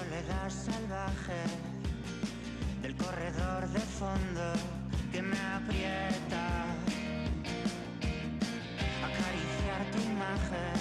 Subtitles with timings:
[0.00, 1.42] soledad salvaje
[2.80, 4.52] del corredor de fondo
[5.12, 6.44] que me aprieta.
[9.08, 10.80] Acariciar tu imagen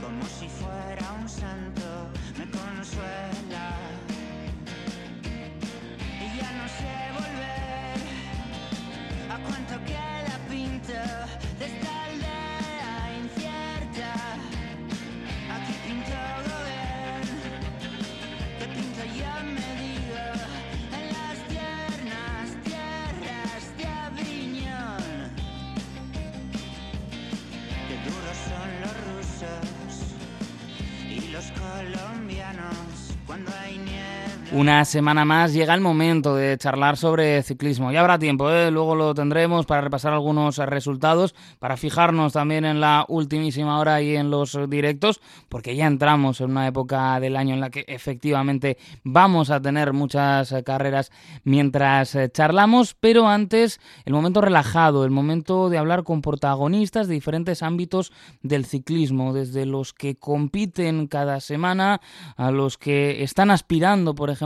[0.00, 2.08] como si fuera un santo
[2.38, 4.11] me consuela.
[34.54, 37.90] Una semana más llega el momento de charlar sobre ciclismo.
[37.90, 38.70] Ya habrá tiempo, ¿eh?
[38.70, 44.14] luego lo tendremos para repasar algunos resultados, para fijarnos también en la ultimísima hora y
[44.14, 48.76] en los directos, porque ya entramos en una época del año en la que efectivamente
[49.04, 51.12] vamos a tener muchas carreras
[51.44, 57.14] mientras eh, charlamos, pero antes el momento relajado, el momento de hablar con protagonistas de
[57.14, 62.02] diferentes ámbitos del ciclismo, desde los que compiten cada semana
[62.36, 64.41] a los que están aspirando, por ejemplo,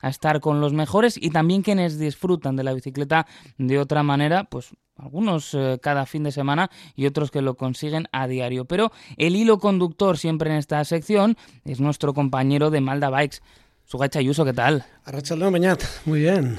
[0.00, 3.26] a estar con los mejores y también quienes disfrutan de la bicicleta
[3.58, 8.06] de otra manera, pues algunos eh, cada fin de semana y otros que lo consiguen
[8.12, 8.64] a diario.
[8.64, 13.38] Pero el hilo conductor siempre en esta sección es nuestro compañero de Malda Bikes,
[13.84, 14.84] Sugacha Ayuso, ¿qué tal?
[15.04, 16.58] Arrachaldón Beñat, muy bien.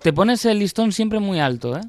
[0.00, 1.82] Te pones el listón siempre muy alto, ¿eh?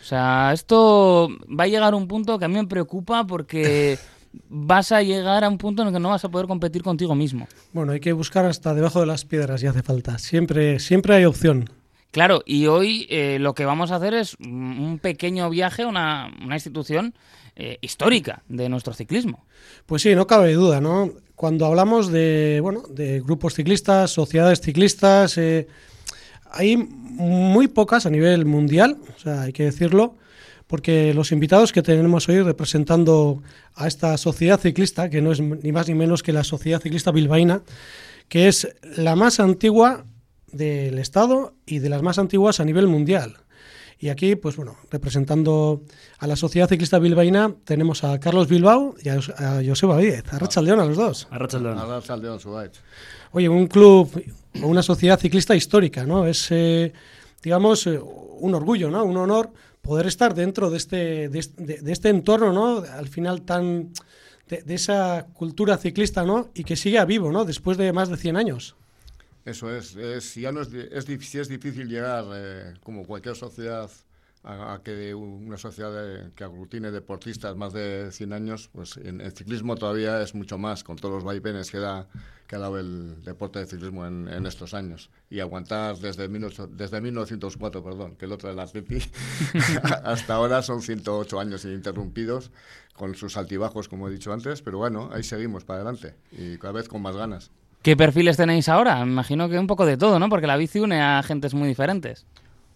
[0.00, 3.98] O sea, esto va a llegar a un punto que a mí me preocupa porque
[4.48, 7.14] vas a llegar a un punto en el que no vas a poder competir contigo
[7.14, 7.46] mismo.
[7.72, 10.18] Bueno, hay que buscar hasta debajo de las piedras y hace falta.
[10.18, 11.70] Siempre, siempre hay opción.
[12.10, 16.32] Claro, y hoy eh, lo que vamos a hacer es un pequeño viaje a una,
[16.44, 17.14] una institución
[17.56, 19.46] eh, histórica de nuestro ciclismo.
[19.86, 21.10] Pues sí, no cabe duda, ¿no?
[21.34, 25.66] Cuando hablamos de, bueno, de grupos ciclistas, sociedades ciclistas, eh,
[26.50, 30.16] hay muy pocas a nivel mundial, o sea, hay que decirlo,
[30.74, 33.44] porque los invitados que tenemos hoy representando
[33.76, 37.12] a esta sociedad ciclista, que no es ni más ni menos que la Sociedad Ciclista
[37.12, 37.62] Bilbaína,
[38.28, 40.04] que es la más antigua
[40.50, 43.36] del Estado y de las más antiguas a nivel mundial.
[44.00, 45.82] Y aquí, pues bueno, representando
[46.18, 50.24] a la Sociedad Ciclista Bilbaína, tenemos a Carlos Bilbao y a, a Joseba Díez.
[50.32, 51.28] A Rachaldeón a los dos.
[51.30, 51.78] Arratsaldeon.
[51.78, 52.80] Arratsaldeon, Zugaitz.
[53.30, 54.10] Oye, un club
[54.60, 56.26] o una sociedad ciclista histórica, ¿no?
[56.26, 56.92] Es, eh,
[57.44, 59.04] digamos, eh, un orgullo, ¿no?
[59.04, 59.52] Un honor
[59.84, 61.38] poder estar dentro de este, de,
[61.92, 62.78] este- entorno, ¿no?
[62.78, 63.92] Al final tan...
[64.48, 66.50] De, esa cultura ciclista, ¿no?
[66.54, 67.44] Y que sigue vivo, ¿no?
[67.44, 68.76] Después de más de 100 años.
[69.44, 73.90] Eso es, es ya no es, es, es difícil llegar, eh, como cualquier sociedad,
[74.44, 79.74] a, que una sociedad que aglutine deportistas más de 100 años, pues en el ciclismo
[79.76, 82.06] todavía es mucho más, con todos los vaivenes que, da,
[82.46, 85.10] que ha dado el deporte de ciclismo en, en estos años.
[85.30, 88.98] Y aguantar desde, 18 desde 1904, perdón, que el otro del Atleti,
[90.04, 92.50] hasta ahora son 108 años ininterrumpidos,
[92.94, 96.72] con sus altibajos, como he dicho antes, pero bueno, ahí seguimos para adelante y cada
[96.72, 97.50] vez con más ganas.
[97.82, 99.04] ¿Qué perfiles tenéis ahora?
[99.04, 100.30] Me imagino que un poco de todo, ¿no?
[100.30, 102.24] Porque la bici une a gentes muy diferentes.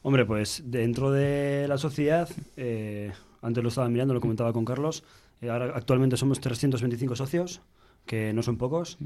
[0.03, 5.03] Hombre, pues dentro de la sociedad, eh, antes lo estaba mirando, lo comentaba con Carlos,
[5.41, 7.60] eh, ahora actualmente somos 325 socios,
[8.06, 8.98] que no son pocos,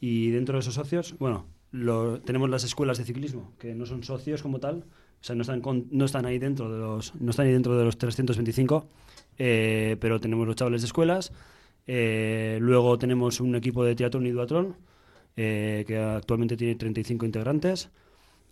[0.00, 4.02] y dentro de esos socios, bueno, lo- tenemos las escuelas de ciclismo, que no son
[4.02, 4.84] socios como tal,
[5.20, 7.78] o sea, no están, con- no están ahí dentro de los, no están ahí dentro
[7.78, 8.86] de los 325,
[9.38, 11.32] eh, pero tenemos los chavales de escuelas,
[11.86, 14.76] eh, luego tenemos un equipo de triatlón y duatlón,
[15.36, 17.88] eh, que actualmente tiene 35 integrantes.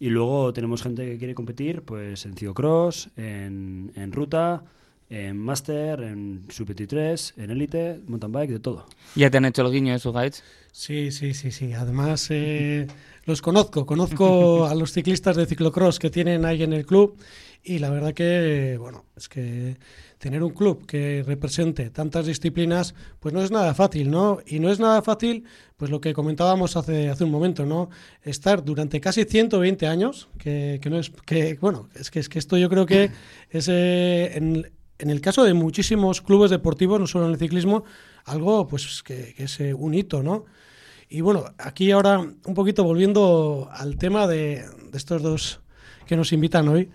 [0.00, 4.62] Y luego tenemos gente que quiere competir pues en ciclocross, en, en ruta,
[5.10, 8.87] en máster, en sub-23, en élite, mountain bike, de todo.
[9.14, 10.42] Ya te han hecho el guiño de Sugaitz.
[10.70, 11.72] Sí, sí, sí, sí.
[11.72, 12.87] Además, eh,
[13.25, 13.87] los conozco.
[13.87, 17.16] Conozco a los ciclistas de ciclocross que tienen ahí en el club.
[17.68, 19.76] Y la verdad que, bueno, es que
[20.16, 24.38] tener un club que represente tantas disciplinas, pues no es nada fácil, ¿no?
[24.46, 25.44] Y no es nada fácil,
[25.76, 27.90] pues lo que comentábamos hace, hace un momento, ¿no?
[28.22, 32.38] Estar durante casi 120 años, que, que no es, que, bueno, es que, es que
[32.38, 33.10] esto yo creo que
[33.50, 34.64] es, eh, en,
[34.98, 37.84] el caso de muchísimos clubes deportivos, no solo en el ciclismo,
[38.25, 40.46] algo, pues, que, es eh, un hito, ¿no?
[41.10, 44.64] Y bueno, aquí ahora un poquito volviendo al tema de
[44.94, 45.60] estos dos
[46.06, 46.90] que nos invitan hoy,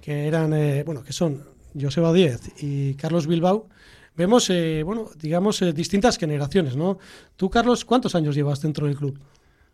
[0.00, 1.44] que eran, eh, bueno, que son
[1.78, 3.68] Joseba Díez y Carlos Bilbao,
[4.16, 6.98] vemos, eh, bueno, digamos, eh, distintas generaciones, ¿no?
[7.36, 9.18] Tú, Carlos, ¿cuántos años llevas dentro del club?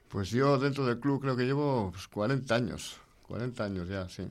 [0.08, 2.96] Pues yo dentro del club creo que llevo pues, 40 años,
[3.26, 4.24] 40 años ya, sí.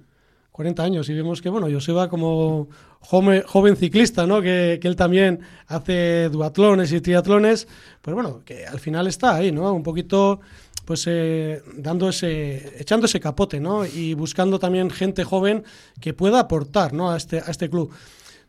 [0.51, 2.69] 40 años y vemos que, bueno, Joseba como
[3.01, 4.41] joven, joven ciclista, ¿no?
[4.41, 7.67] Que, que él también hace duatlones y triatlones,
[8.01, 9.73] pues bueno, que al final está ahí, ¿no?
[9.73, 10.39] Un poquito
[10.85, 13.85] pues eh, dando ese, echando ese capote, ¿no?
[13.85, 15.63] Y buscando también gente joven
[15.99, 17.11] que pueda aportar, ¿no?
[17.11, 17.91] A este, a este club.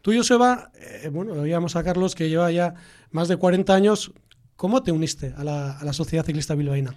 [0.03, 2.75] Tú, Joseba, eh, bueno, oíamos a Carlos que lleva ya
[3.11, 4.13] más de 40 años.
[4.55, 6.95] ¿Cómo te uniste a la, a la Sociedad Ciclista Bilbaína?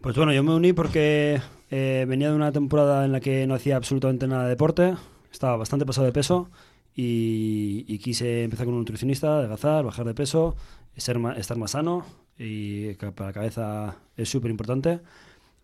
[0.00, 1.40] Pues bueno, yo me uní porque
[1.70, 4.94] eh, venía de una temporada en la que no hacía absolutamente nada de deporte,
[5.32, 6.50] estaba bastante pasado de peso
[6.94, 10.54] y, y quise empezar con un nutricionista, adelgazar, bajar de peso,
[10.96, 12.04] ser estar más sano
[12.38, 15.00] y para la cabeza es súper importante.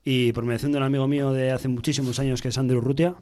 [0.05, 3.15] Y por mediación de un amigo mío de hace muchísimos años que es Ander Urrutia,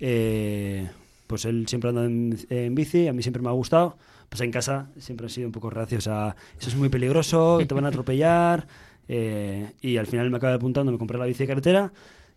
[0.00, 0.88] eh,
[1.26, 3.96] pues él siempre anda en, en bici, a mí siempre me ha gustado.
[4.28, 7.74] Pues en casa siempre han sido un poco reacios a eso es muy peligroso, te
[7.74, 8.66] van a atropellar.
[9.08, 11.92] eh, y al final me acabé apuntando, me compré la bici de carretera,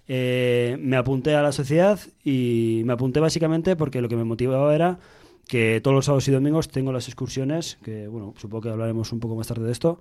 [0.07, 4.74] eh, me apunté a la sociedad y me apunté básicamente porque lo que me motivaba
[4.74, 5.00] era
[5.48, 9.19] que todos los sábados y domingos tengo las excursiones, que bueno, supongo que hablaremos un
[9.19, 10.00] poco más tarde de esto,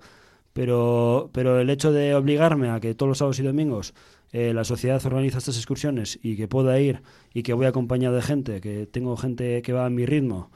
[0.53, 3.93] pero, pero el hecho de obligarme a que todos los sábados y domingos
[4.33, 7.01] eh, la sociedad organiza estas excursiones y que pueda ir
[7.33, 10.51] y que voy acompañado de gente, que tengo gente que va a mi ritmo,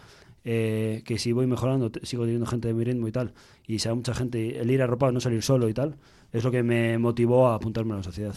[0.46, 3.34] eh, que si voy mejorando sigo teniendo gente de mi ritmo y tal,
[3.68, 5.98] y sea mucha gente, el ir arropado, no salir solo y tal,
[6.32, 8.36] es lo que me motivó a apuntarme a la sociedad.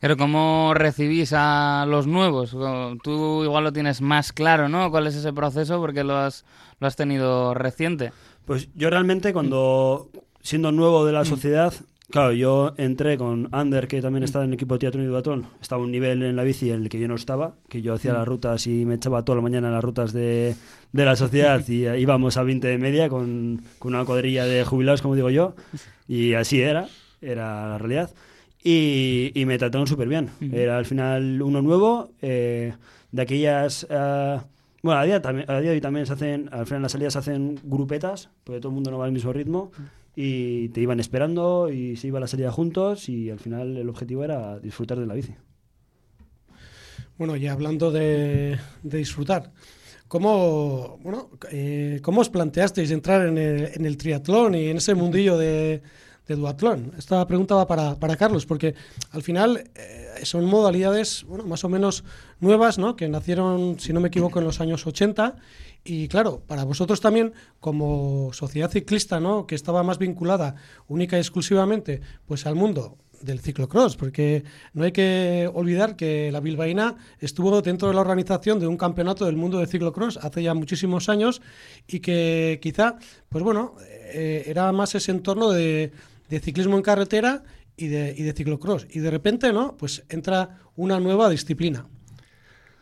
[0.00, 2.56] Pero ¿cómo recibís a los nuevos?
[3.02, 4.90] Tú igual lo tienes más claro, ¿no?
[4.90, 5.78] ¿Cuál es ese proceso?
[5.78, 6.46] Porque lo has,
[6.78, 8.12] lo has tenido reciente.
[8.50, 10.10] Pues yo realmente cuando,
[10.42, 11.72] siendo nuevo de la sociedad,
[12.10, 15.46] claro, yo entré con Ander, que también estaba en el equipo de teatro y duatlón,
[15.62, 17.94] estaba a un nivel en la bici en el que yo no estaba, que yo
[17.94, 20.56] hacía las rutas y me echaba toda la mañana en las rutas de,
[20.90, 24.64] de la sociedad y eh, íbamos a 20 de media con, con una cuadrilla de
[24.64, 25.54] jubilados, como digo yo,
[26.08, 26.88] y así era,
[27.22, 28.10] era la realidad.
[28.64, 30.30] Y, y me trataron súper bien.
[30.52, 32.74] Era al final uno nuevo, eh,
[33.12, 33.86] de aquellas...
[33.88, 34.40] eh,
[34.82, 37.18] bueno, a día, a día de hoy también se hacen, al final las salidas se
[37.18, 39.72] hacen grupetas, porque todo el mundo no va al mismo ritmo,
[40.16, 43.88] y te iban esperando y se iba a la salida juntos, y al final el
[43.88, 45.34] objetivo era disfrutar de la bici.
[47.18, 49.52] Bueno, y hablando de, de disfrutar,
[50.08, 54.94] ¿cómo, bueno, eh, ¿cómo os planteasteis entrar en el, en el triatlón y en ese
[54.94, 55.82] mundillo de,
[56.30, 56.92] de duatlón?
[56.96, 58.74] Esta pregunta va para, para Carlos, porque
[59.10, 62.04] al final eh, son modalidades bueno, más o menos
[62.38, 62.94] nuevas, ¿no?
[62.96, 65.36] que nacieron, si no me equivoco, en los años 80.
[65.84, 69.46] Y claro, para vosotros también, como sociedad ciclista, ¿no?
[69.46, 70.54] que estaba más vinculada
[70.88, 76.40] única y exclusivamente pues, al mundo del ciclocross, porque no hay que olvidar que la
[76.40, 80.54] bilbaína estuvo dentro de la organización de un campeonato del mundo de ciclocross hace ya
[80.54, 81.42] muchísimos años
[81.86, 82.96] y que quizá,
[83.28, 83.74] pues bueno,
[84.12, 85.92] eh, era más ese entorno de,
[86.30, 87.42] de ciclismo en carretera
[87.76, 88.86] y de, y de ciclocross.
[88.90, 89.76] Y de repente, ¿no?
[89.76, 91.88] Pues entra una nueva disciplina.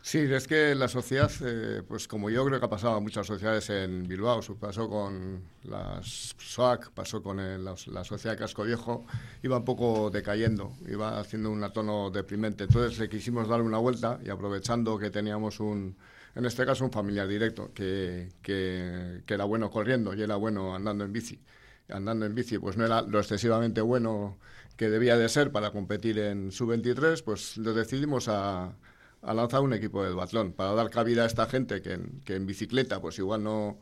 [0.00, 3.26] Sí, es que la sociedad, eh, pues como yo creo que ha pasado a muchas
[3.26, 9.04] sociedades en Bilbao, pasó con las SOAC, pasó con el- la, sociedad Casco Viejo,
[9.42, 12.64] iba un poco decayendo, iba haciendo un tono deprimente.
[12.64, 15.96] Entonces le quisimos dar una vuelta y aprovechando que teníamos un,
[16.34, 20.74] en este caso un familiar directo, que, que, que era bueno corriendo y era bueno
[20.74, 21.42] andando en bici.
[21.88, 24.36] Andando en bici, pues no era lo excesivamente bueno
[24.76, 28.76] que debía de ser para competir en sub-23, pues lo decidimos a,
[29.22, 32.36] a lanzar un equipo de duatlón para dar cabida a esta gente que en, que
[32.36, 33.78] en bicicleta pues igual no,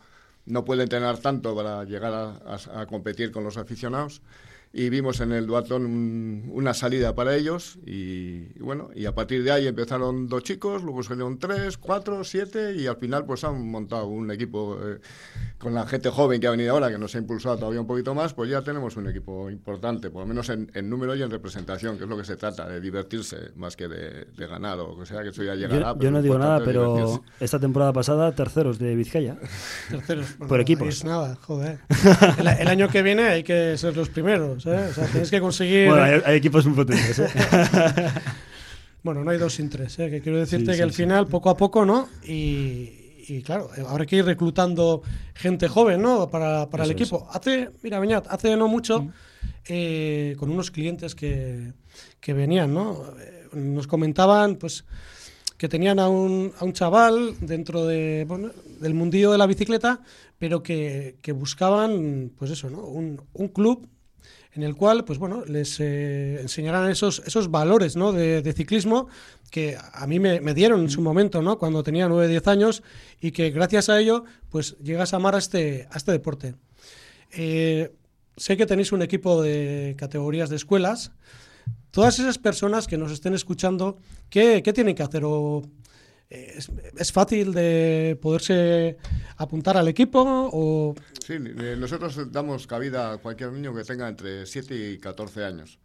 [0.46, 4.22] no puede entrenar tanto para llegar a, a- a competir con los aficionados.
[4.72, 9.14] Y vimos en el duatlón un- una salida para ellos y, y bueno y a
[9.14, 13.44] partir de ahí empezaron dos chicos luego salieron tres cuatro siete y al final pues
[13.44, 14.98] han montado un equipo eh,
[15.58, 18.14] con la gente joven que ha venido ahora que nos ha impulsado todavía un poquito
[18.14, 21.30] más pues ya tenemos un equipo importante por lo menos en, en número y en
[21.30, 24.98] representación que es lo que se trata de divertirse más que de, de ganar o
[24.98, 27.32] que sea que eso ya llegará yo pero no digo nada, pero divertirse.
[27.40, 29.36] esta temporada pasada, terceros de Vizcaya.
[29.90, 30.26] Terceros.
[30.46, 30.88] Por equipos.
[30.88, 31.80] Es nada, joder.
[32.38, 34.88] El, el año que viene hay que ser los primeros, ¿eh?
[34.90, 35.88] O sea, tienes que conseguir...
[35.88, 37.18] Bueno, hay, hay equipos muy potentes.
[37.18, 37.28] ¿eh?
[39.02, 40.10] Bueno, no hay dos sin tres, ¿eh?
[40.10, 41.02] que quiero decirte Sí, que sí, al sí.
[41.04, 42.08] final, poco a poco, ¿no?
[42.24, 45.02] Y, y claro, hay que ir reclutando
[45.34, 46.28] gente joven, ¿no?
[46.30, 46.96] Para, para el es.
[46.96, 47.28] equipo.
[47.30, 49.08] Hace, mira, Beñat, hace no mucho,
[49.68, 51.72] eh, con unos clientes que,
[52.20, 53.04] que venían, ¿no?
[53.20, 54.84] Eh, Nos comentaban, pues,
[55.58, 60.00] que tenían a un, a un chaval dentro de, bueno, del mundillo de la bicicleta,
[60.38, 62.80] pero que, que buscaban, pues eso, ¿no?
[62.80, 63.88] Un, un club
[64.56, 68.12] en el cual, pues bueno, les eh, enseñarán esos, esos valores, ¿no?
[68.12, 69.08] de, ciclismo
[69.50, 71.58] que a mí me, dieron en su momento, ¿no?
[71.58, 72.82] Cuando tenía 9, 10 años
[73.20, 76.54] y que gracias a ello, pues llegas a amar a este, este deporte.
[77.32, 77.92] Eh,
[78.36, 81.12] sé que tenéis un equipo de categorías de escuelas.
[81.90, 83.98] Todas esas personas que nos estén escuchando,
[84.30, 85.22] ¿qué, qué tienen que hacer?
[85.24, 85.70] ¿O, eh,
[86.30, 88.96] es, es fácil de poderse
[89.36, 90.22] apuntar al equipo?
[90.52, 90.94] ¿O
[91.26, 95.80] Sí, eh, nosotros damos cabida a cualquier niño que tenga entre 7 y 14 años.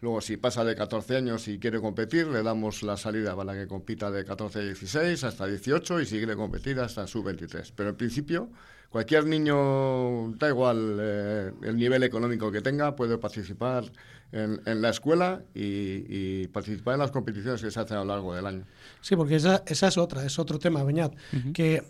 [0.00, 3.68] Luego, si pasa de 14 años y quiere competir, le damos la salida para que
[3.68, 7.72] compita de 14 a 16 hasta 18 y si quiere competir hasta sub-23.
[7.76, 8.48] Pero en principio,
[8.88, 13.84] cualquier niño, da igual eh, el nivel económico que tenga, puede participar
[14.32, 18.06] en, en la escuela y, y participar en las competiciones que se hacen a lo
[18.06, 18.64] largo del año.
[19.00, 21.14] Sí, porque esa, esa es otra, es otro tema, Beñat,
[21.52, 21.82] que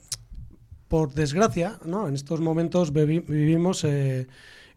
[0.88, 2.08] por desgracia, ¿no?
[2.08, 4.26] en estos momentos vivi- vivimos eh,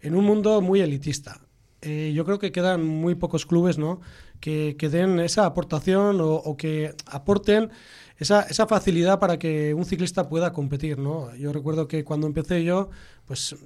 [0.02, 1.40] en un mundo muy elitista.
[1.86, 4.00] Eh, yo creo que quedan muy pocos clubes ¿no?
[4.40, 7.72] que, den esa aportación o, que aporten
[8.18, 10.98] esa, esa facilidad para que un ciclista pueda competir.
[10.98, 11.36] ¿no?
[11.36, 12.90] Yo recuerdo que cuando empecé yo,
[13.26, 13.58] pues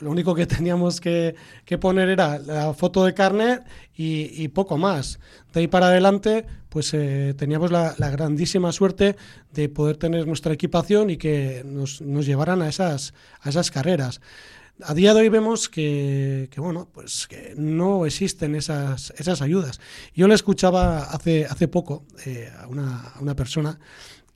[0.00, 1.34] lo único que teníamos que,
[1.80, 3.64] poner era la foto de carnet
[3.96, 5.18] y, poco más.
[5.52, 9.16] De ahí para adelante, pues eh, teníamos la, la grandísima suerte
[9.52, 14.20] de poder tener nuestra equipación y que nos, nos llevaran a esas, a esas carreras.
[14.82, 19.80] A día de hoy vemos que, que, bueno, pues que no existen esas, esas ayudas.
[20.14, 23.78] Yo le escuchaba hace, hace poco eh, a, una, a una persona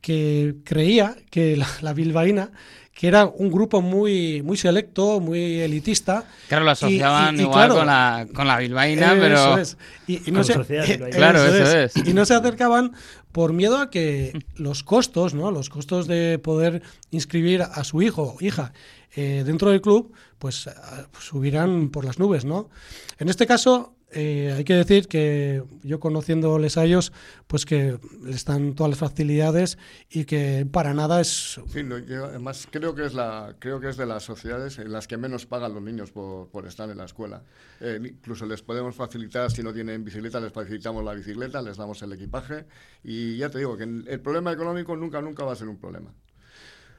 [0.00, 2.50] que creía que la, la bilbaína
[2.94, 6.24] que era un grupo muy muy selecto, muy elitista.
[6.48, 9.58] Claro, lo asociaban y- y igual claro, con la, con la bilbaína, eso pero...
[9.58, 9.78] es.
[10.06, 11.08] Y, no se, eh.
[11.12, 11.96] Claro, eso es.
[12.06, 12.92] Y no se acercaban
[13.32, 15.50] por miedo a que los costos, ¿no?
[15.50, 18.72] Los costos de poder inscribir a su hijo o hija
[19.14, 22.70] eh, dentro del club, pues ah, subirán por las nubes, ¿no?
[23.18, 27.12] En este caso, eh, hay que decir que yo conociéndoles a ellos,
[27.46, 29.78] pues que les dan todas las facilidades
[30.10, 33.88] y que para nada es Sí, no, yo además creo que es la creo que
[33.88, 36.98] es de las sociedades en las que menos pagan los niños por, por estar en
[36.98, 37.42] la escuela.
[37.80, 42.02] Eh, incluso les podemos facilitar si no tienen bicicleta, les facilitamos la bicicleta, les damos
[42.02, 42.66] el equipaje
[43.04, 46.12] y ya te digo que el problema económico nunca nunca va a ser un problema.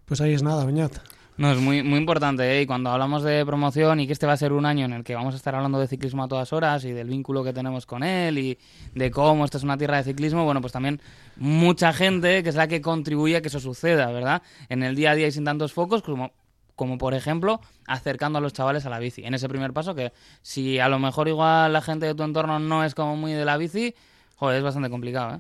[0.06, 0.98] Pues ahí es nada, Beñat.
[1.42, 2.62] No, es muy, muy importante, ¿eh?
[2.62, 5.04] Y cuando hablamos de promoción y que este va a ser un año en el
[5.04, 7.88] que vamos a estar hablando de ciclismo a todas horas y del vínculo que tenemos
[7.88, 8.60] con él y
[8.94, 11.02] de cómo esto es una tierra de ciclismo, bueno, pues también
[11.38, 14.44] mucha gente que es la que contribuye a que eso suceda, ¿verdad?
[14.70, 16.32] En el día a día y sin tantos focos, como,
[16.76, 19.24] como por ejemplo acercando a los chavales a la bici.
[19.26, 22.60] En ese primer paso que si a lo mejor igual la gente de tu entorno
[22.60, 23.96] no es como muy de la bici,
[24.36, 25.40] joder, es bastante complicado, ¿eh?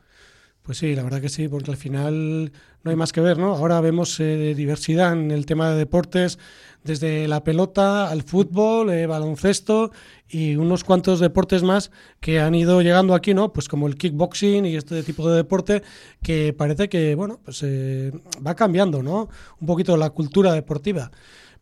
[0.63, 2.51] Pues sí, la verdad que sí, porque al final
[2.84, 3.56] no hay más que ver, ¿no?
[3.56, 6.38] Ahora vemos eh, diversidad en el tema de deportes,
[6.84, 9.91] desde la pelota al fútbol, eh, baloncesto
[10.27, 13.53] y unos cuantos deportes más que han ido llegando aquí, ¿no?
[13.53, 15.82] Pues como el kickboxing y este tipo de deporte
[16.22, 18.12] que parece que, bueno, pues eh,
[18.46, 19.30] va cambiando, ¿no?
[19.60, 21.12] Un poquito la cultura deportiva.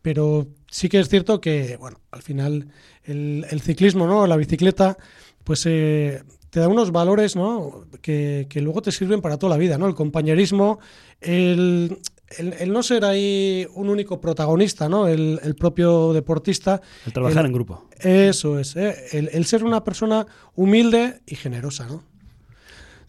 [0.02, 2.68] Pero sí que es cierto que, bueno, al final
[3.04, 4.28] el, el ciclismo, ¿no?
[4.28, 4.98] La bicicleta,
[5.44, 7.86] pues eh, te da unos valores ¿no?
[8.02, 9.88] que, que luego te sirven para toda la vida, ¿no?
[9.88, 10.80] El compañerismo,
[11.22, 12.00] el,
[12.38, 15.08] el, el no ser ahí un único protagonista, ¿no?
[15.08, 16.82] El, el propio deportista.
[17.06, 17.86] El trabajar El- en grupo.
[18.00, 18.96] Eso es, ¿eh?
[19.12, 20.26] el, el ser una persona
[20.56, 22.04] humilde y generosa, ¿no?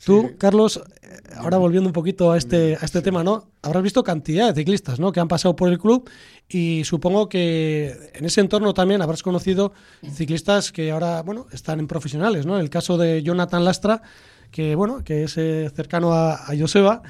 [0.04, 0.34] Tú, Sí.
[0.38, 3.50] Carlos, eh, ahora volviendo un poquito a este, a este tema, ¿no?
[3.60, 5.12] Habrás visto cantidad de ciclistas, ¿no?
[5.12, 6.08] Que han pasado por el club
[6.50, 9.72] y supongo que en ese entorno también habrás conocido
[10.12, 12.58] ciclistas que ahora, bueno, están en profesionales, ¿no?
[12.58, 14.02] El caso de Jonathan Lastra,
[14.50, 17.02] que, bueno, que es eh, cercano a, a Joseba.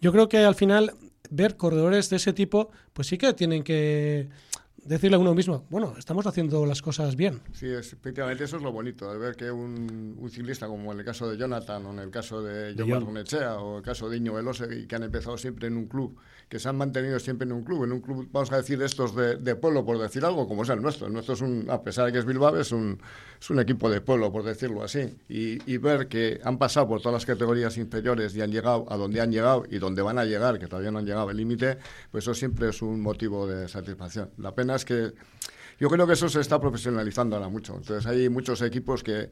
[0.00, 0.92] Yo creo que al final
[1.30, 4.28] ver corredores de ese tipo, pues sí que tienen que
[4.86, 7.40] decirle a uno mismo, bueno, estamos haciendo las cosas bien.
[7.52, 10.98] Sí, es- efectivamente eso es lo bonito, de ver que un, un ciclista como en
[11.00, 12.90] el caso de Jonathan o en el caso de John.
[13.04, 16.16] Barnechea o el caso de Iño Veloso y que han empezado siempre en un club,
[16.48, 19.14] que se han mantenido siempre en un club, en un club, vamos a decir, estos
[19.16, 21.06] de, de pueblo, por decir algo, como es el nuestro.
[21.06, 23.00] El nuestro es un, a pesar de que es Bilbao, es un,
[23.40, 25.16] es un equipo de pueblo, por decirlo así.
[25.28, 28.96] Y, y ver que han pasado por todas las categorías inferiores y han llegado a
[28.96, 31.78] donde han llegado y donde van a llegar, que todavía no han llegado al límite,
[32.10, 34.30] pues eso siempre es un motivo de satisfacción.
[34.38, 35.12] La pena es que
[35.78, 37.74] yo creo que eso se está profesionalizando ahora mucho.
[37.76, 39.30] Entonces hay muchos equipos que,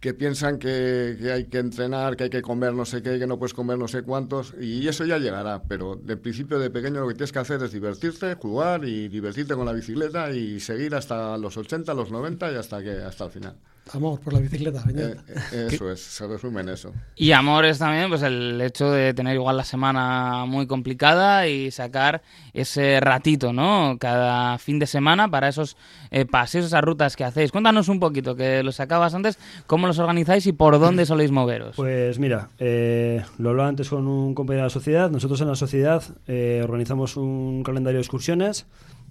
[0.00, 3.26] que piensan que, que hay que entrenar, que hay que comer no sé qué, que
[3.26, 5.62] no puedes comer no sé cuántos, y eso ya llegará.
[5.62, 9.54] Pero de principio, de pequeño, lo que tienes que hacer es divertirte, jugar y divertirte
[9.54, 13.30] con la bicicleta y seguir hasta los 80, los 90 y hasta, que, hasta el
[13.30, 13.56] final.
[13.92, 14.84] Amor por la bicicleta.
[14.94, 15.16] Eh,
[15.52, 16.92] eh, eso es, se resume en eso.
[17.16, 21.70] Y amor es también pues el hecho de tener igual la semana muy complicada y
[21.70, 23.96] sacar ese ratito, ¿no?
[23.98, 25.76] Cada fin de semana para esos
[26.10, 27.52] eh, paseos, esas rutas que hacéis.
[27.52, 31.76] Cuéntanos un poquito, que los sacabas antes, cómo los organizáis y por dónde soléis moveros.
[31.76, 35.10] Pues mira, eh, lo hablaba antes con un compañero de la sociedad.
[35.10, 38.66] Nosotros en la sociedad eh, organizamos un calendario de excursiones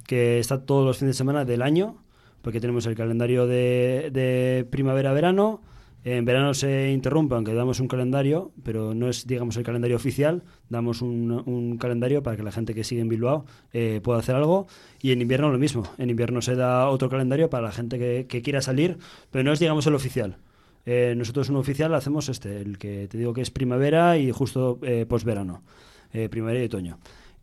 [0.06, 1.98] que está todos los fines de semana del año,
[2.48, 5.60] porque tenemos el calendario de, de primavera-verano.
[6.06, 10.44] En verano se interrumpe, aunque damos un calendario, pero no es, digamos, el calendario oficial.
[10.70, 14.34] Damos un, un calendario para que la gente que sigue en Bilbao eh, pueda hacer
[14.34, 14.68] algo.
[15.02, 15.90] Y en invierno lo mismo.
[15.98, 18.98] En invierno se da otro calendario para la gente que, que quiera salir,
[19.30, 20.38] pero no es, digamos, el oficial.
[20.86, 24.80] Eh, nosotros un oficial hacemos este, el que te digo que es primavera y justo
[24.84, 25.64] eh, posverano,
[26.14, 26.98] eh, primavera y otoño.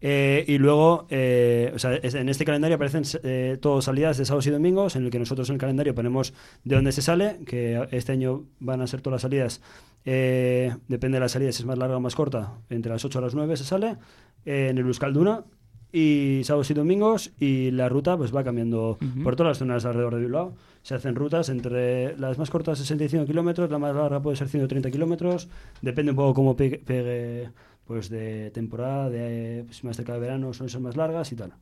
[0.06, 4.46] Eh, y luego, eh, o sea, en este calendario aparecen eh, todas salidas de sábados
[4.46, 7.88] y domingos, en el que nosotros en el calendario ponemos de dónde se sale, que
[7.90, 9.62] este año van a ser todas las salidas,
[10.04, 13.18] eh, depende de la salida, si es más larga o más corta, entre las 8
[13.18, 13.96] a las 9 se sale,
[14.44, 15.44] eh, en el Euskalduna,
[15.90, 20.16] y sábados y domingos, y la ruta pues va cambiando por todas las zonas alrededor
[20.16, 20.54] de Bilbao.
[20.82, 24.90] Se hacen rutas entre las más cortas 65 kilómetros, la más larga puede ser 130
[24.90, 25.48] kilómetros,
[25.80, 27.48] depende un poco cómo pegue, pegue,
[27.86, 31.52] pues de temporada, de pues, más cerca de verano suelen ser más largas y tal.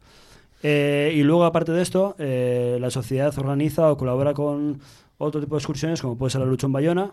[0.62, 4.78] Eh, y luego, aparte de esto, eh, la sociedad organiza o colabora con
[5.18, 7.12] otro tipo de excursiones, como puede ser la Luchón Bayona,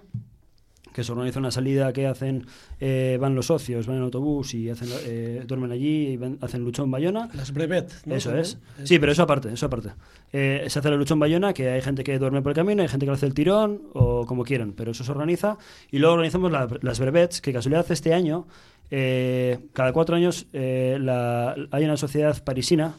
[0.93, 2.45] que se organiza una salida que hacen,
[2.79, 6.63] eh, van los socios, van en autobús y hacen, eh, duermen allí y van- hacen
[6.63, 7.29] Luchón Bayona.
[7.33, 7.91] Las brevet.
[8.05, 8.15] ¿no?
[8.15, 8.57] Eso es.
[8.83, 9.89] Sí, pero eso aparte, eso aparte.
[10.33, 12.81] Eh, se hace la lucha en Bayona, que hay gente que duerme por el camino,
[12.81, 15.57] hay gente que hace el tirón o como quieran, pero eso se organiza.
[15.91, 18.47] Y luego organizamos la- las brevets, que casualidad este año,
[18.91, 22.95] eh, cada cuatro años eh, la- hay una sociedad parisina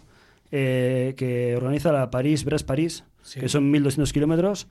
[0.53, 3.39] eh, que organiza la París-Brest-París, Sí.
[3.39, 4.67] que son 1.200 kilómetros.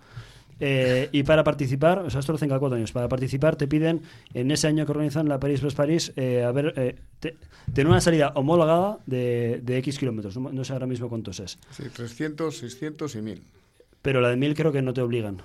[0.62, 3.66] Eh, y para participar, o sea, esto lo hacen cada cuatro años, para participar te
[3.66, 4.02] piden,
[4.34, 7.38] en ese año que organizan la París-Brest-París, eh, a ver, eh, te-
[7.74, 11.58] tener una salida homologada de, de X kilómetros, no, no sé ahora mismo cuántos es,
[11.72, 13.42] Sí, 300, 600 y 1000.
[14.02, 15.38] pero la de 1000 creo que no te obligan.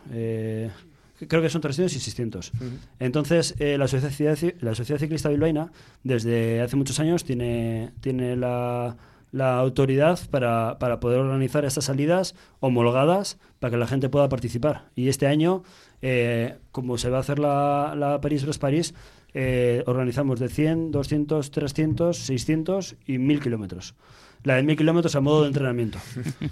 [1.29, 2.53] Creo que son 300 y 600.
[2.99, 8.37] Entonces, eh, la, sociedad, Ci- la Sociedad Ciclista Bilbaína, desde hace muchos años, tiene, tiene
[8.37, 8.97] la,
[9.33, 14.85] la autoridad para, para poder organizar estas salidas homologadas para que la gente pueda participar.
[14.95, 15.63] Y este año,
[16.03, 18.95] eh, como se va a hacer la, la París-Brest-París,
[19.37, 23.95] eh, organizamos de 100, 200, 300, 600 y 1000 kilómetros.
[24.45, 25.99] La de 1000 kilómetros a modo de entrenamiento.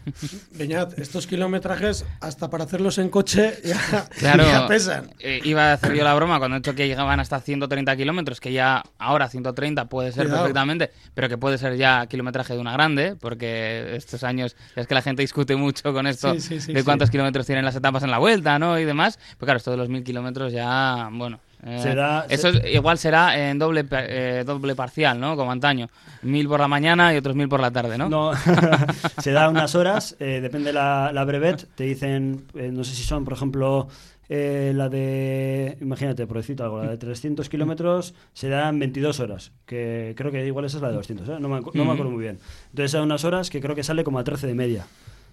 [0.58, 5.10] Beñat, estos kilometrajes, hasta para hacerlos en coche, ya, Claro, ya pesan.
[5.20, 8.40] eh, iba a hacer yo la broma cuando he dicho que llegaban hasta 130 kilómetros,
[8.40, 10.42] que ya ahora 130 puede ser Cuidado.
[10.44, 14.94] perfectamente, pero que puede ser ya kilometraje de una grande, porque estos años es que
[14.94, 16.84] la gente discute mucho con esto Sí, sí, sí, de sí.
[16.84, 18.78] cuántos kilómetros tienen las etapas en la vuelta, ¿no?
[18.78, 19.18] Y demás.
[19.38, 21.40] Pues claro, esto de los mil kilómetros ya, bueno.
[21.64, 25.36] Eh, Será- eso es- igual será en doble, eh, doble parcial, ¿no?
[25.36, 25.88] Como antaño.
[26.22, 28.08] Mil por la mañana y otros mil por la tarde, ¿no?
[28.08, 28.32] No,
[29.22, 33.02] se da unas horas, eh, depende la, la brevet, te dicen, eh, no sé si
[33.04, 33.88] son, por ejemplo,
[34.28, 39.52] eh, la de, imagínate, por decirte algo, la de 300 kilómetros se dan 22 horas,
[39.66, 41.32] que creo que igual esa es la de 200, ¿eh?
[41.38, 42.38] no, me, no me acuerdo muy bien.
[42.70, 44.86] Entonces da unas horas que creo que sale como a 13 de media,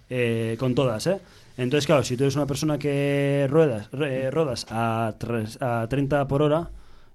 [0.09, 1.19] eh, con todas, ¿eh?
[1.59, 6.27] Entonces, claro, si tú eres una persona que ruedas, re- rodas a, tres- a 30
[6.27, 6.69] por hora,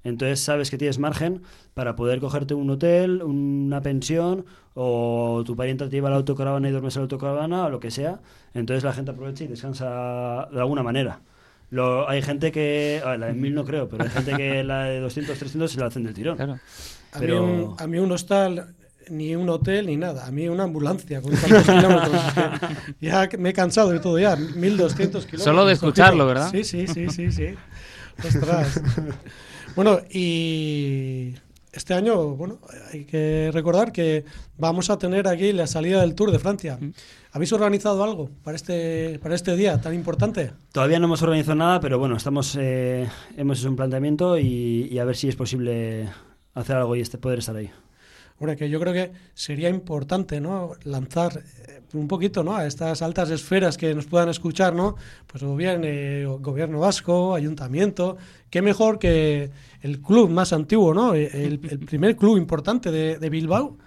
[0.04, 5.84] entonces sabes que tienes margen para poder cogerte un hotel, una pensión o tu pariente
[5.86, 8.20] te lleva a la autocaravana y duermes en la autocaravana o lo que sea.
[8.52, 11.20] Entonces la gente aprovecha y descansa de alguna manera.
[11.70, 14.62] Lo, hay gente que, a ver, la de 1000 no creo, pero hay gente que
[14.62, 16.36] la de 200, 300 se la hacen del tirón.
[16.36, 16.58] Claro.
[17.12, 18.74] A, mí un, a mí un hostal,
[19.10, 20.26] ni un hotel, ni nada.
[20.26, 22.22] A mí una ambulancia con tantos kilómetros.
[23.00, 24.36] Ya me he cansado de todo ya.
[24.36, 25.42] 1200 kilómetros.
[25.42, 26.50] Solo de escucharlo, ¿verdad?
[26.50, 27.54] Sí, sí, sí, sí, sí.
[28.24, 28.80] Ostras.
[29.76, 31.34] Bueno, y
[31.72, 32.60] este año, bueno,
[32.92, 34.24] hay que recordar que
[34.56, 36.78] vamos a tener aquí la salida del Tour de Francia.
[37.32, 40.52] ¿Habéis organizado algo para este, para este día tan importante?
[40.70, 44.98] Todavía no hemos organizado nada, pero bueno, estamos, eh, hemos hecho un planteamiento y, y
[45.00, 46.08] a ver si es posible
[46.54, 47.70] hacer algo y este, poder estar ahí.
[48.38, 50.72] Hombre, que yo creo que sería importante, ¿no?
[50.82, 52.56] Lanzar eh, un poquito, ¿no?
[52.56, 54.96] A estas altas esferas que nos puedan escuchar, ¿no?
[55.26, 58.16] Pues bien eh, gobierno vasco, ayuntamiento.
[58.50, 59.50] Qué mejor que
[59.82, 61.14] el club más antiguo, ¿no?
[61.14, 63.78] El, el primer club importante de, de Bilbao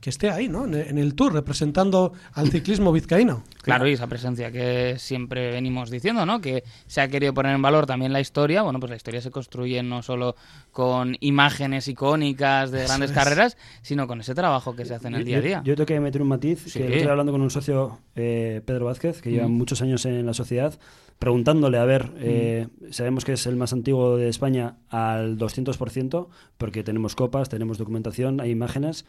[0.00, 0.64] que esté ahí, ¿no?
[0.64, 3.44] En el tour, representando al ciclismo vizcaíno.
[3.70, 6.40] Claro, y esa presencia que siempre venimos diciendo, ¿no?
[6.40, 8.62] Que se ha querido poner en valor también la historia.
[8.62, 10.36] Bueno, pues la historia se construye no solo
[10.72, 13.16] con imágenes icónicas de grandes es.
[13.16, 15.62] carreras, sino con ese trabajo que se hace en el día a día.
[15.64, 16.78] Yo, tengo que meter un matiz, Sí.
[16.78, 19.52] que estoy hablando con un socio, eh, Pedro Vázquez, que lleva Mm.
[19.52, 20.78] muchos años en la sociedad,
[21.18, 26.28] preguntándole, a ver, eh, sabemos que es el más antiguo de España al 200%,
[26.58, 29.04] porque tenemos copas, tenemos documentación, hay imágenes.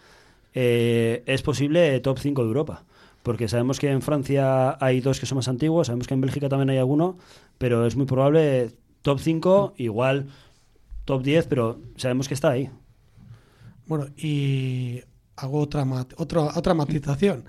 [0.53, 2.83] Eh, es posible top 5 de Europa,
[3.23, 6.49] porque sabemos que en Francia hay dos que son más antiguos, sabemos que en Bélgica
[6.49, 7.17] también hay alguno,
[7.57, 10.27] pero es muy probable top 5, igual
[11.05, 12.69] top 10, pero sabemos que está ahí.
[13.85, 15.01] Bueno, y
[15.35, 17.45] hago otra, mat- otra, otra matización,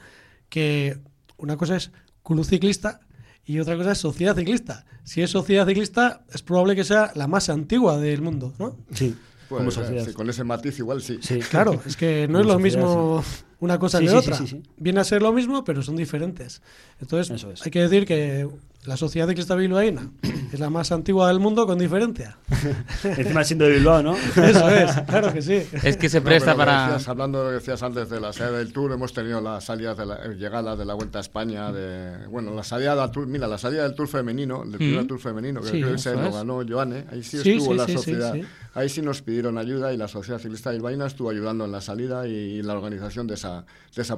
[0.49, 0.99] que
[1.37, 3.01] una cosa es club ciclista
[3.45, 4.85] y otra cosa es sociedad ciclista.
[5.05, 8.77] Si es sociedad ciclista, es probable que sea la más antigua del mundo, ¿no?
[8.93, 9.15] Sí,
[9.49, 10.05] Pues, como eh, sociedad.
[10.07, 11.19] sí, con ese matiz igual sí.
[11.21, 11.39] Sí.
[11.41, 13.25] Claro, es que no es lo sociedad, mismo
[13.63, 14.37] una cosa Sí, que sí, otra.
[14.37, 14.71] sí, sí, sí.
[14.77, 16.61] Viene a ser lo mismo, pero son diferentes.
[17.01, 17.63] Entonces, Eso es.
[17.65, 18.49] hay que decir que
[18.85, 20.11] la Sociedad Ciclista Bilbaína
[20.53, 22.37] es la más antigua del mundo con diferencia.
[23.05, 24.17] Encima siendo de Bilbao, ¿no?
[24.37, 25.63] Eso es, claro que sí.
[25.85, 26.87] Es que se No, presta que para...
[26.89, 29.65] decías, hablando de lo que decías antes de la salida del Tour, hemos tenido las
[29.65, 33.11] salidas de la, eh, llegadas de la Vuelta a España, de, bueno, la salida del
[33.13, 35.07] Tour, mira, la salida del Tour femenino, del primer Mm.
[35.07, 36.35] Tour femenino, que Sí, creo que se lo es.
[36.35, 38.43] ganó Joane, ahí sí, Sí, estuvo sí, la sociedad, sí.
[38.75, 42.27] ahí sí nos pidieron ayuda y la Sociedad Ciclista Bilbaína estuvo ayudando en la salida
[42.27, 43.52] y la organización de esa,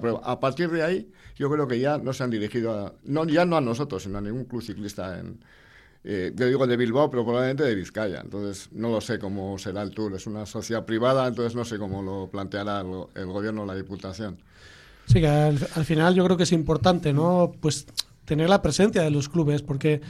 [0.01, 0.21] prueba.
[0.23, 3.45] A partir de ahí, yo creo que ya no se han dirigido, a, no, ya
[3.45, 5.41] no a nosotros, sino a ningún club ciclista en...
[6.05, 8.21] eh, yo digo de Bilbao, pero probablemente de Vizcaya.
[8.21, 10.15] Entonces, no lo sé cómo será el tour.
[10.15, 12.81] Es una sociedad privada, entonces no sé cómo lo planteará
[13.15, 14.39] el, gobierno o la diputación.
[15.07, 17.53] Sí, que al, al final yo creo que es importante, ¿no?
[17.61, 17.87] Pues
[18.25, 20.01] tener la presencia de los clubes, porque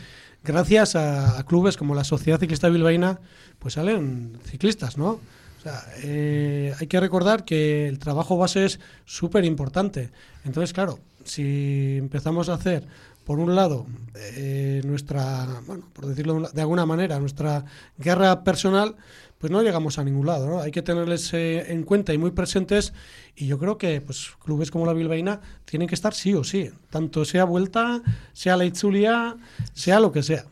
[0.45, 3.21] gracias a, a clubes como la Sociedad Ciclista Bilbaína,
[3.59, 5.21] pues salen ciclistas, ¿no?
[6.03, 10.11] Eh, hay que recordar que el trabajo base es súper importante.
[10.45, 12.87] Entonces, claro, si empezamos a hacer,
[13.25, 13.87] por un lado,
[14.37, 17.65] eh, nuestra, bueno, por decirlo de una- de alguna manera, nuestra
[17.97, 18.97] guerra personal,
[19.39, 20.61] pues no llegamos a ningún lado.
[20.61, 22.93] Hay que tenerles eh, en cuenta y muy presentes
[23.35, 26.71] y yo creo que pues clubes como la Bilbaína tienen que estar sí o sí,
[26.91, 28.03] tanto sea Vuelta,
[28.35, 29.37] sea la Itzulia,
[29.73, 30.45] sea lo que sea.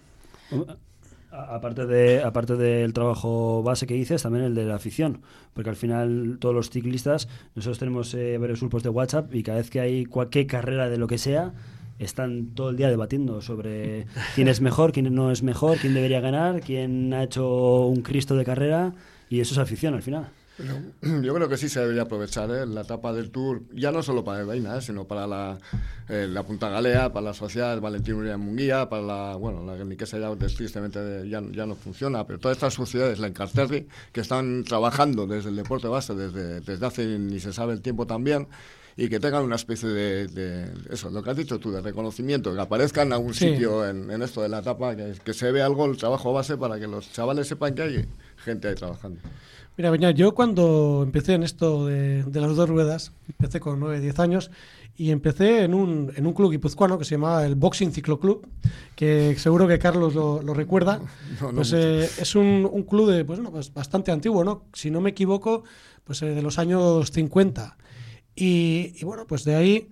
[1.33, 5.23] Aparte, de, aparte del trabajo base que dices, también el de la afición,
[5.55, 9.57] porque al final todos los ciclistas, nosotros tenemos eh, varios grupos de WhatsApp y cada
[9.57, 11.55] vez que hay cualquier carrera de lo que sea,
[11.99, 16.21] están todo el día debatiendo sobre quién es mejor, quién no es mejor, quién debería
[16.21, 18.93] ganar, quién ha hecho un Cristo de carrera
[19.31, 20.29] y eso es afición al final.
[21.23, 22.67] Yo creo que sí se debería aprovechar ¿eh?
[22.67, 24.81] la etapa del Tour, ya no solo para el Baina, ¿eh?
[24.81, 25.59] sino para la,
[26.09, 30.19] eh, la Punta Galea, para la Sociedad Valentín Urián Munguía, para la, bueno, la Guerniquesa
[30.19, 35.27] ya tristemente ya, ya no funciona, pero todas estas sociedades, la Encarterri, que están trabajando
[35.27, 38.47] desde el deporte base desde, desde hace ni se sabe el tiempo también,
[38.95, 42.55] y que tengan una especie de, de- eso, lo que has dicho tú, de reconocimiento,
[42.55, 43.49] que aparezcan en algún Sí.
[43.49, 46.59] sitio en, en esto de la etapa, que, que se vea algo el trabajo base
[46.59, 48.09] para que los chavales sepan que hay
[48.45, 49.19] gente ahí trabajando.
[49.77, 54.01] Mira, Beñat, yo cuando empecé en esto de, de las dos ruedas, empecé con 9,
[54.01, 54.51] 10 años
[54.97, 58.47] y empecé en un, en un club guipuzcoano que se llamaba el Boxing Ciclo Club,
[58.95, 61.01] que seguro que Carlos lo, lo recuerda.
[61.41, 64.65] No, no pues eh, es un, un club de, pues, no, pues bastante antiguo, ¿no?
[64.75, 65.65] Si no me equivoco,
[66.05, 67.77] pues eh, de los años 50.
[68.37, 69.89] Y, y bueno, pues de ahí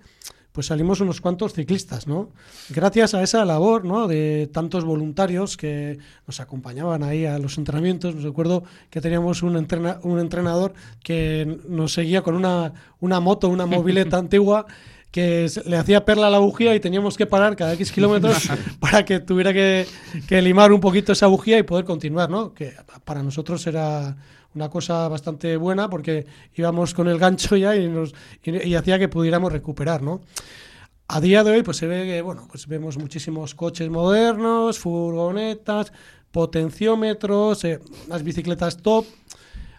[0.52, 2.30] pues salimos unos cuantos ciclistas, ¿no?
[2.70, 4.08] Gracias a esa labor, ¿no?
[4.08, 8.14] De tantos voluntarios que nos acompañaban ahí a los entrenamientos.
[8.16, 13.48] Me recuerdo que teníamos un, entrena- un entrenador que nos seguía con una, una moto,
[13.48, 14.66] una mobileta antigua
[15.12, 18.48] que le hacía perla a la bujía y teníamos que parar cada X kilómetros
[18.80, 19.84] para que tuviera que,
[20.28, 22.54] que limar un poquito esa bujía y poder continuar, ¿no?
[22.54, 24.16] Que para nosotros era
[24.54, 28.98] una cosa bastante buena porque íbamos con el gancho ya y, nos, y, y hacía
[28.98, 30.20] que pudiéramos recuperar, ¿no?
[31.12, 35.92] A día de hoy, pues se ve que, bueno, pues vemos muchísimos coches modernos, furgonetas,
[36.30, 39.06] potenciómetros, eh, las bicicletas top.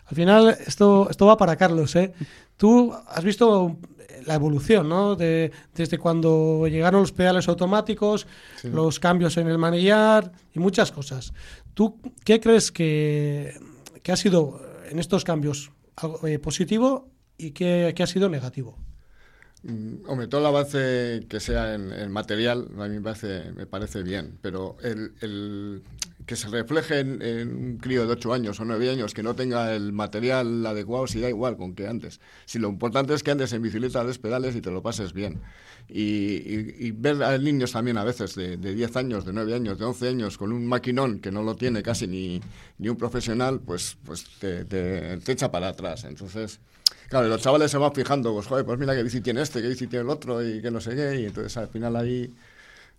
[0.07, 2.11] Al final, esto, esto va para Carlos, ¿eh?
[2.57, 3.77] Tú has visto
[4.25, 5.15] la evolución, ¿no?
[5.15, 8.27] De, desde cuando llegaron los pedales automáticos,
[8.63, 11.33] los cambios en el manillar y muchas cosas.
[11.73, 13.57] ¿Tú qué crees que,
[14.03, 15.71] que ha sido en estos cambios
[16.23, 18.77] eh, positivo y qué, qué ha sido negativo?
[19.63, 23.65] Mm, Hombre, todo el avance que sea en, en material a mí me parece, me
[23.67, 25.83] parece bien, pero el, el
[26.25, 29.35] que se refleje en, en un crío de 8 años o 9 años que no
[29.35, 32.19] tenga el material adecuado, si da igual con que antes.
[32.45, 35.41] Si lo importante es que andes en bicicleta, des pedales y te lo pases bien.
[35.89, 39.53] Y, y- y ver a niños también a veces de, de 10 años, de 9
[39.55, 42.39] años, de 11 años con un maquinón que no lo tiene casi ni,
[42.77, 46.03] ni un profesional, pues, pues te, te- te echa para atrás.
[46.05, 46.59] Entonces,
[47.09, 49.67] Claro, los chavales se van fijando, pues joder, pues mira qué bici tiene este, qué
[49.67, 52.33] bici tiene el otro y que no sé qué, y entonces al final ahí,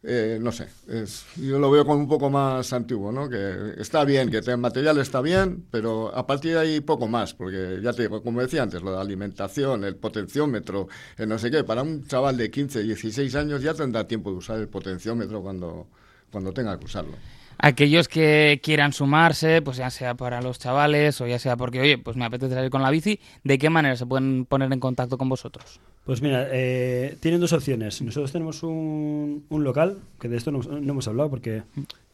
[0.05, 3.29] eh, no sé, es- yo lo veo como un poco más antiguo, ¿no?
[3.29, 7.35] Que está bien, que el material está bien, pero a partir de ahí poco más,
[7.35, 11.51] porque ya te digo, como decía antes, lo de alimentación, el potenciómetro, el no sé
[11.51, 15.41] qué, para un chaval de 15, 16 años ya tendrá tiempo de usar el potenciómetro
[15.41, 15.87] cuando,
[16.31, 17.13] cuando tenga que usarlo.
[17.59, 21.97] Aquellos que quieran sumarse, pues ya sea para los chavales o ya sea porque, oye,
[21.99, 25.17] pues me apetece salir con la bici, ¿de qué manera se pueden poner en contacto
[25.17, 25.79] con vosotros?
[26.05, 28.03] Pues mira, eh, tienen dos opciones.
[28.03, 31.63] Nosotros tenemos un, un local, que de esto no, no hemos hablado porque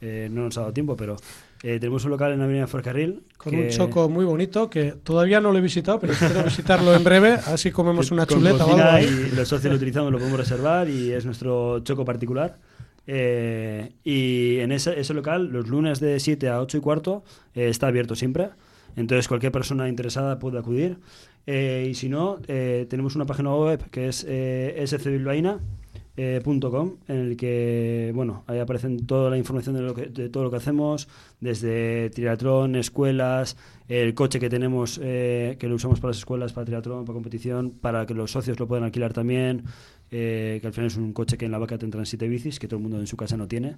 [0.02, 1.16] eh, no nos ha dado tiempo, pero
[1.62, 3.22] eh, tenemos un local en la Avenida Fercarril.
[3.38, 6.94] Con que- un choco muy bonito que todavía no lo he visitado, pero espero visitarlo
[6.94, 9.28] en breve, así comemos una con chuleta o algo ahí.
[9.32, 12.58] Y los socios lo utilizamos, lo podemos reservar y es nuestro choco particular.
[13.06, 17.24] Eh, y en ese, ese local, los lunes de 7 a 8 y cuarto,
[17.54, 18.50] eh, está abierto siempre.
[18.96, 20.98] Entonces, cualquier persona interesada puede acudir.
[21.46, 27.36] Eh, y si no, eh, tenemos una página web que es eh, scbilbaina.com en el
[27.36, 31.08] que, bueno, ahí aparecen toda la información de, lo que, de todo lo que hacemos,
[31.40, 33.56] desde triatlón, escuelas,
[33.88, 37.70] el coche que tenemos, eh, que lo usamos para las escuelas, para triatlón, para competición,
[37.70, 39.62] para que los socios lo puedan alquilar también,
[40.10, 42.58] eh, que al final es un coche que en la vaca te entran siete bicis,
[42.58, 43.76] que todo el mundo en su casa no tiene,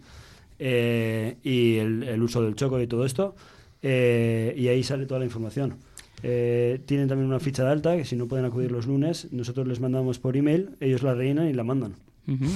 [0.59, 3.35] eh, y el, el uso del choco y todo esto,
[3.83, 5.77] eh, y ahí sale toda la información.
[6.23, 9.67] Eh, tienen también una ficha de alta que si no pueden acudir los lunes, nosotros
[9.67, 11.95] les mandamos por email, ellos la rellenan y la mandan.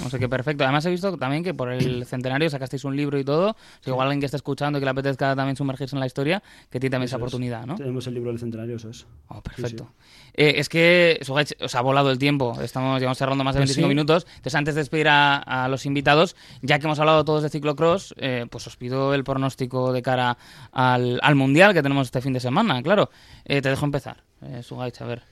[0.05, 0.65] O sea que perfecto.
[0.65, 3.51] Además he visto también que por el centenario sacasteis un libro y todo.
[3.51, 6.07] O sea, igual alguien que está escuchando y que le apetezca también sumergirse en la
[6.07, 7.23] historia, que tiene también esa es.
[7.23, 7.75] oportunidad, ¿no?
[7.77, 9.07] Tenemos el libro del centenario, eso es.
[9.29, 9.91] Oh, perfecto.
[10.37, 12.61] Eh, es que Sugaich, os ha volado el tiempo.
[12.61, 13.89] Estamos llevamos cerrando más de Pues 25 sí.
[13.89, 14.27] minutos.
[14.29, 18.15] Entonces, antes de despedir a, a los invitados, ya que hemos hablado todos de ciclocross,
[18.19, 20.37] eh, pues os pido el pronóstico de cara
[20.73, 22.83] al, al mundial que tenemos este fin de semana.
[22.83, 23.11] Claro,
[23.45, 25.23] Eh, te dejo empezar, eh, Sugaich, a ver.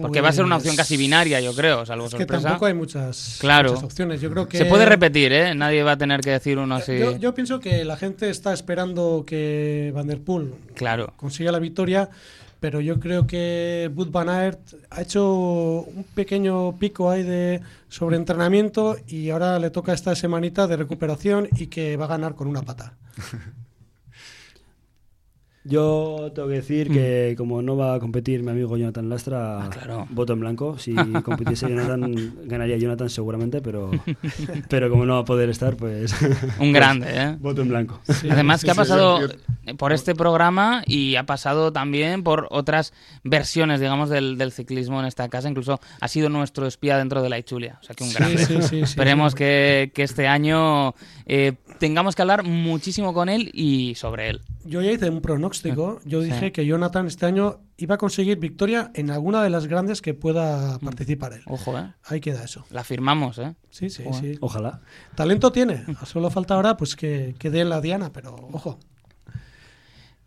[0.00, 2.42] Porque va a ser una opción casi binaria, yo creo, salvo Es que sorpresa.
[2.42, 3.70] tampoco hay muchas, Claro.
[3.70, 4.20] muchas opciones.
[4.20, 5.54] Yo creo que Se puede repetir, ¿eh?
[5.54, 6.98] Nadie va a tener que decir uno así.
[6.98, 11.12] Yo, yo pienso que la gente está esperando que Van der Poel Claro.
[11.16, 12.08] consiga la victoria,
[12.60, 14.58] pero yo creo que Wout van Aert
[14.90, 20.76] ha hecho un pequeño pico ahí de sobreentrenamiento y ahora le toca esta semanita de
[20.76, 22.94] recuperación y que va a ganar con una pata.
[25.64, 29.62] Yo tengo que decir que como no va a competir mi amigo Jonathan Lastra, Mm.
[29.62, 30.06] Ah, claro.
[30.10, 30.78] voto en blanco.
[30.78, 33.90] Si compitiese Jonathan, ganaría Jonathan seguramente, pero,
[34.68, 36.14] pero como no va a poder estar, pues...
[36.58, 37.36] Un grande, ¿eh?
[37.40, 38.00] Voto en blanco.
[38.30, 39.20] Además que ha pasado
[39.78, 45.06] por este programa y ha pasado también por otras versiones, digamos, del, del ciclismo en
[45.06, 45.48] esta casa.
[45.48, 47.78] Incluso ha sido nuestro espía dentro de la Ichulia.
[47.80, 48.38] O sea que un Sí, grande.
[48.44, 49.38] sí, sí, sí, Esperemos sí.
[49.38, 50.94] Que, que este año
[51.26, 54.40] eh, tengamos que hablar muchísimo con él y sobre él.
[54.64, 56.00] Yo ya hice un pronóstico.
[56.04, 56.30] Yo Sí.
[56.30, 60.14] dije que Jonathan este año iba a conseguir victoria en alguna de las grandes que
[60.14, 61.42] pueda participar él.
[61.46, 61.92] Ojo, ¿eh?
[62.04, 62.64] Ahí queda eso.
[62.70, 63.54] La firmamos, ¿eh?
[63.70, 64.38] Sí, sí, sí.
[64.40, 64.80] Ojalá.
[65.14, 65.84] Talento tiene.
[66.06, 68.78] Solo falta ahora pues que, que dé en la diana, pero ojo.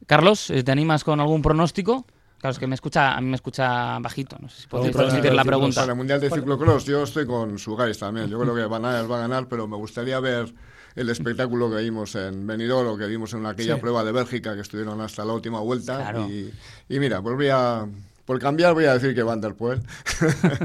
[0.05, 2.05] Carlos, eh, ¿te animas con algún pronóstico?
[2.39, 4.37] Claro, es que me escucha, a mí me escucha bajito.
[4.39, 5.81] No sé si podéis Para- transmitir la pregunta.
[5.81, 8.29] Para el Mundial de Ciclocross yo estoy con Sugais también.
[8.29, 10.53] Yo creo que Van Aert va a ganar, pero me gustaría ver
[10.97, 13.79] el espectáculo que vimos en Benidorm o que vimos en aquella Sí.
[13.81, 15.97] prueba de Bélgica que estuvieron hasta la última vuelta.
[15.97, 16.27] Claro.
[16.29, 16.51] Y,
[16.89, 17.85] y mira, pues voy a,
[18.25, 19.81] por cambiar voy a decir que Van der Poel.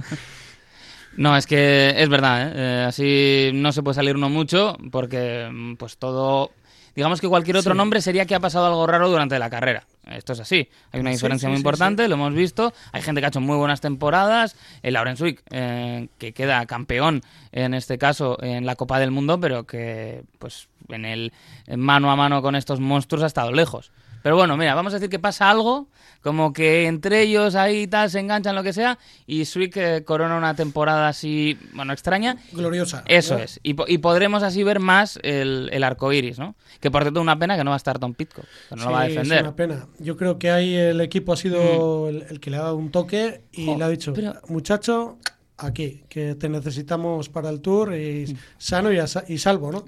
[1.14, 2.52] No, es que es verdad, ¿eh?
[2.54, 6.52] Eh, así no se puede salir uno mucho porque mm, pues todo...
[6.94, 7.78] Digamos que cualquier otro Sí.
[7.78, 9.84] nombre sería que ha pasado algo raro durante la carrera.
[10.10, 10.68] Esto es así.
[10.90, 12.72] Hay una diferencia sí, muy importante, lo hemos visto.
[12.92, 14.56] Hay gente que ha hecho muy buenas temporadas.
[14.82, 19.38] El Lauren Swick, eh, que queda campeón en este caso en la Copa del Mundo,
[19.40, 21.32] pero que pues en el
[21.66, 23.92] en mano a mano con estos monstruos ha estado lejos.
[24.22, 25.88] Pero bueno, mira, vamos a decir que pasa algo,
[26.22, 30.36] como que entre ellos ahí tal se enganchan lo que sea, y Swick eh, corona
[30.36, 32.36] una temporada así, bueno, extraña.
[32.52, 33.02] Gloriosa.
[33.06, 33.42] Eso ¿no?
[33.44, 33.58] es.
[33.62, 36.54] Y, y podremos así ver más el, el arco iris, ¿no?
[36.80, 38.90] Que por cierto, una pena que no va a estar Tom Pitcock, que no lo
[38.92, 39.38] va a defender.
[39.42, 39.46] Mm.
[39.46, 39.86] Es una pena.
[39.98, 42.90] Yo creo que ahí el equipo ha sido el, el que le ha dado un
[42.90, 45.18] toque y Jo, le ha dicho, pero- muchacho,
[45.58, 47.94] aquí, que te necesitamos para el tour Mm.
[47.94, 49.84] y sano y, a y salvo, ¿no?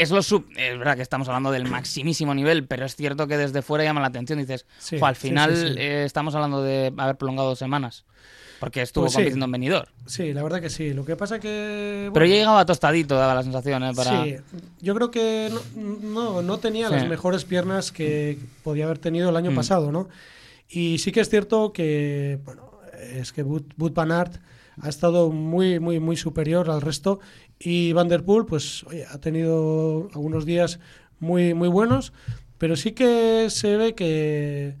[0.00, 0.46] Es lo sub.
[0.56, 4.00] Es verdad que estamos hablando del maximísimo nivel, pero es cierto que desde fuera llama
[4.00, 4.38] la atención.
[4.38, 5.74] Dices, Sí, "Jo, al final sí, sí.
[5.78, 8.04] eh, estamos hablando de haber prolongado dos semanas.
[8.60, 9.88] Porque estuvo Pues compitiendo en Benidorm.
[10.06, 10.92] Sí, la verdad que sí.
[10.92, 12.10] Lo que pasa que...
[12.12, 13.92] Pero ya llegaba tostadito, daba la sensación, ¿eh?
[13.96, 14.22] Para...
[14.24, 14.36] Sí,
[14.80, 15.60] yo creo que no,
[16.02, 19.54] no, no tenía las mejores piernas que podía haber tenido el año Mm.
[19.54, 20.08] pasado, ¿no?
[20.68, 22.70] Y sí que es cierto que, bueno,
[23.14, 24.36] es que Wout van Aert
[24.80, 27.20] ha estado muy, muy, muy superior al resto
[27.58, 28.08] y Van
[28.48, 30.80] pues, ha tenido algunos días
[31.18, 32.12] muy, muy buenos,
[32.58, 34.76] pero sí que se ve que,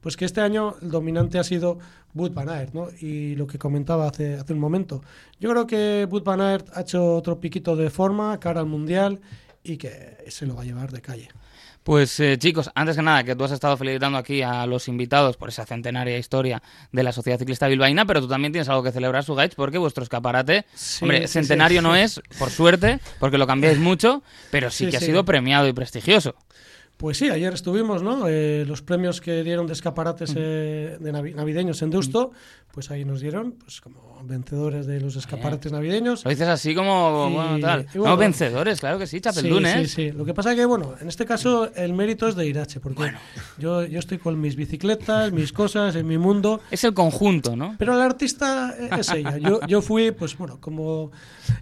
[0.00, 1.78] pues que este año el dominante ha sido
[2.14, 2.88] Wout van Aert, ¿no?
[3.00, 5.02] Y lo que comentaba hace, hace un momento.
[5.38, 9.20] Yo creo que Wout van Aert ha hecho otro piquito de forma cara al Mundial
[9.62, 11.28] y que se lo va a llevar de calle.
[11.88, 15.38] Pues eh, chicos, antes que nada, que tú has estado felicitando aquí a los invitados
[15.38, 18.92] por esa centenaria historia de la Sociedad Ciclista Bilbaína, pero tú también tienes algo que
[18.92, 21.86] celebrar, Sugaich, porque vuestro escaparate, Sí, hombre, sí, centenario sí.
[21.86, 25.72] no es, por suerte, porque lo cambiáis mucho, pero sí, que ha sido premiado y
[25.72, 26.34] prestigioso.
[26.98, 28.26] Pues sí, ayer estuvimos, ¿no?
[28.28, 32.32] Eh, los premios que dieron de escaparates eh, de navi- navideños en Deusto,
[32.72, 36.24] pues ahí nos dieron, pues como vencedores de los escaparates navideños.
[36.24, 37.86] Lo dices así como, Y- bueno, tal.
[37.94, 39.92] y bueno, no, vencedores, claro que sí, Chapeldunes.
[39.92, 40.12] sí, sí.
[40.12, 43.12] Lo que pasa que, bueno, en este caso el mérito es de Irache, porque
[43.58, 47.76] yo, yo estoy con mis bicicletas, mis cosas, en mi mundo, Es el conjunto, ¿no?
[47.78, 49.38] pero el artista es ella.
[49.38, 51.12] Yo, yo fui, pues bueno, como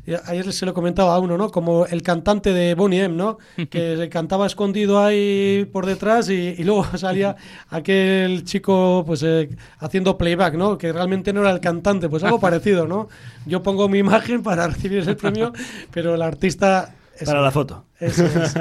[0.06, 1.50] eh, ayer se lo comentaba a uno, ¿no?
[1.50, 3.36] Como el cantante de Bonnie M, ¿no?
[3.70, 7.36] Que cantaba escondido ahí ahí por detrás y, y luego salía
[7.70, 10.78] aquel chico pues eh, haciendo playback, ¿no?
[10.78, 13.08] Que realmente no era el cantante, pues algo parecido, ¿no?
[13.46, 15.52] Yo pongo mi imagen para recibir el premio,
[15.90, 16.94] pero el artista...
[17.18, 17.84] es- Para la foto.
[18.00, 18.54] eso es.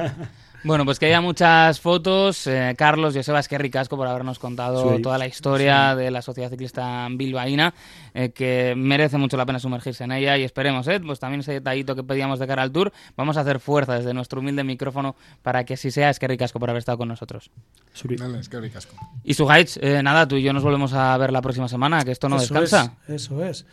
[0.66, 2.48] Bueno, pues que haya muchas fotos.
[2.48, 5.02] Eh, Carlos, Joseba Esquerri Casco por habernos contado Sí.
[5.04, 7.74] toda la historia de la Sociedad Ciclista Bilbaína,
[8.16, 11.00] eh, que merece mucho la pena sumergirse en ella y esperemos, ¿eh?
[11.00, 14.14] pues también ese detallito que pedíamos de cara al Tour, vamos a hacer fuerza desde
[14.16, 17.52] nuestro humilde micrófono para que así sea Esquerri Casco por haber estado con nosotros.
[17.94, 18.16] Suri.
[18.16, 18.96] Vale, es que ricasco.
[19.24, 22.12] Y Sujaich, eh, nada, tú y yo nos volvemos a ver la próxima semana, que
[22.12, 22.96] esto no Eso descansa.
[23.08, 23.66] es, eso es.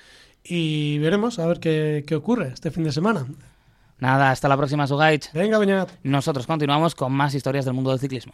[0.45, 3.25] Y veremos a ver qué, qué ocurre este fin de semana.
[4.03, 5.31] Nada, hasta la próxima, Sugaich.
[5.33, 5.93] Venga, Beñat.
[6.03, 8.33] Nosotros continuamos con más historias del mundo del ciclismo.